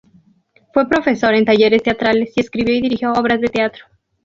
[0.73, 3.85] Fue profesor en talleres teatrales y escribió y dirigió obras de teatro.